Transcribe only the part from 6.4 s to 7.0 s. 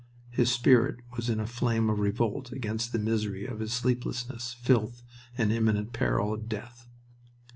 death.